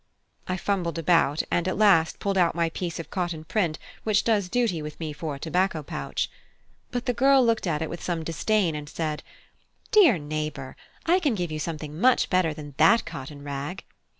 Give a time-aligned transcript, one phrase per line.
[0.47, 4.49] I fumbled about, and at last pulled out my piece of cotton print which does
[4.49, 6.27] duty with me for a tobacco pouch.
[6.89, 9.21] But the girl looked at it with some disdain, and said
[9.91, 10.75] "Dear neighbour,
[11.05, 13.83] I can give you something much better than that cotton rag."